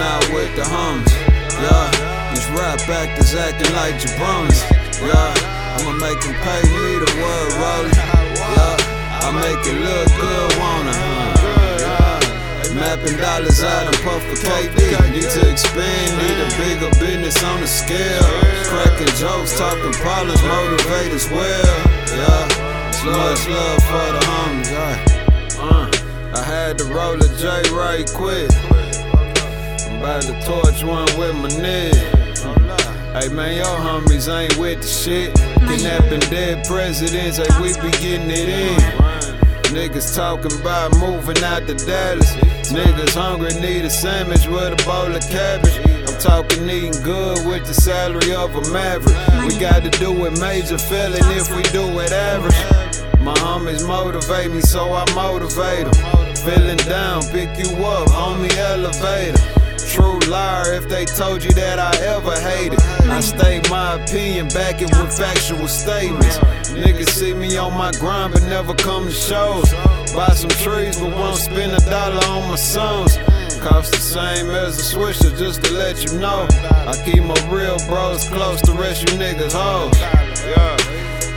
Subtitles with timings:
[0.00, 1.12] out with the homies.
[1.60, 1.86] Yeah,
[2.32, 4.60] these rap actors acting like jabronis.
[5.00, 7.92] Yeah, I'ma make them pay me the word rolling.
[7.92, 10.92] Yeah, I make it look good, wanna.
[10.96, 12.20] Huh?
[12.74, 14.78] Mapping dollars out and puff for KD.
[15.12, 18.24] Need to expand, need a bigger business on the scale.
[18.72, 21.76] Cracking jokes, talking problems, motivate as well.
[22.08, 22.48] Yeah,
[22.92, 24.70] so much love for the homies.
[24.70, 25.20] Yeah.
[25.60, 25.90] Uh,
[26.38, 28.50] I had to roll a J right quick.
[30.00, 31.92] About to torch one with my nigga.
[33.12, 35.34] Hey man, your homies ain't with the shit.
[35.68, 38.80] Kidnapping dead presidents, hey, we be getting it in.
[39.76, 42.34] Niggas talking about moving out to Dallas.
[42.72, 45.76] Niggas hungry, need a sandwich with a bowl of cabbage.
[46.08, 49.18] I'm talking eating good with the salary of a maverick.
[49.44, 52.56] We got to do it major feeling if we do it average.
[53.20, 56.36] My homies motivate me, so I motivate them.
[56.36, 59.59] Feeling down, pick you up the elevator.
[59.90, 62.78] True liar if they told you that I ever hated.
[63.10, 66.38] I state my opinion back it with factual statements.
[66.70, 69.68] Niggas see me on my grind but never come to shows.
[70.14, 73.18] Buy some trees but won't spend a dollar on my songs.
[73.58, 76.46] Cost the same as a swisher just to let you know.
[76.86, 79.98] I keep my real bros close, the rest you niggas hoes.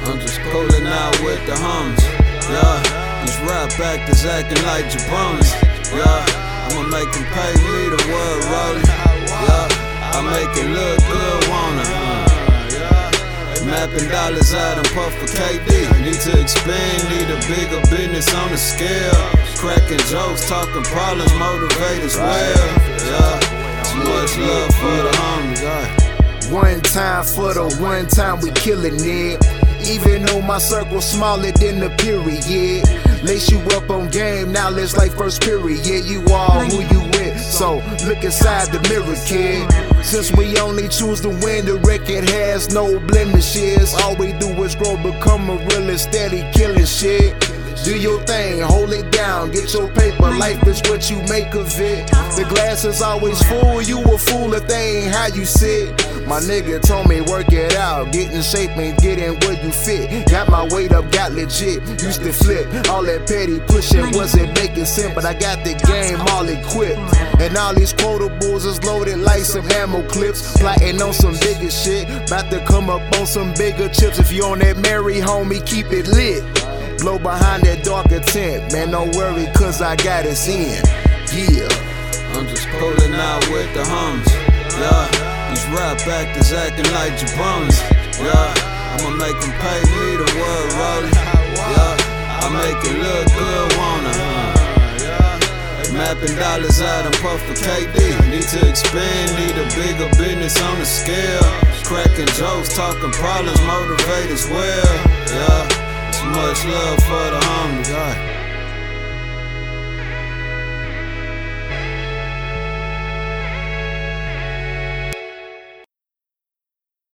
[0.05, 2.05] I'm just pulling out with the homies.
[2.53, 5.51] Yeah, these rap actors acting like jabronis.
[5.91, 6.52] Yeah.
[6.63, 8.87] I'ma make them pay me the word rolling.
[8.87, 11.85] Yeah, I make it look good, wanna.
[11.85, 15.69] Uh, mapping dollars out and puff for KD.
[16.03, 19.23] Need to expand, need a bigger business on the scale.
[19.57, 22.67] Cracking jokes, talking problems, motivate as well.
[23.07, 23.39] Yeah,
[23.83, 25.61] too much love for the homies.
[25.61, 26.51] Yeah.
[26.51, 29.62] One time for the one time we killing it.
[29.85, 32.83] Even though my circle's smaller than the period.
[33.23, 35.85] Lace you up on game, now let's like first period.
[35.85, 37.39] Yeah, you are who you with.
[37.39, 37.75] So
[38.05, 39.71] look inside the mirror, kid.
[40.03, 43.93] Since we only choose to win, the record has no blemishes.
[44.01, 47.33] All we do is grow, become a real and steady killing shit.
[47.83, 50.31] Do your thing, hold it down, get your paper.
[50.31, 52.07] Life is what you make of it.
[52.07, 55.89] The glass is always full, you a fool if they ain't how you sit.
[56.25, 59.69] My nigga told me work it out, get in shape and get in where you
[59.69, 60.29] fit.
[60.29, 61.83] Got my weight up, got legit.
[62.01, 66.21] Used to flip, all that petty pushing wasn't making sense, but I got the game
[66.31, 67.01] all equipped.
[67.41, 70.57] And all these quotables is loaded like some ammo clips.
[70.57, 74.19] Plotting on some bigger shit, about to come up on some bigger chips.
[74.19, 76.62] If you on that merry homie, keep it lit.
[77.03, 80.79] Blow behind that darker tent, man, don't worry, cause I got us in.
[81.35, 81.67] Yeah.
[82.31, 84.31] I'm just pulling out with the homies.
[84.79, 85.11] Yeah,
[85.51, 87.75] these rap actors acting like jabronis.
[88.23, 88.55] Yeah,
[88.95, 91.11] I'ma make them pay me the word rolling.
[91.75, 94.13] Yeah, I make it look good, wanna.
[95.99, 97.99] Mapping dollars out and puff for KD.
[98.31, 101.43] Need to expand, need a bigger business on the scale.
[101.83, 104.95] Cracking jokes, talking problems, motivate as well.
[105.27, 105.72] Yeah,
[106.25, 107.89] much love for the homies.
[107.89, 108.42] Yeah.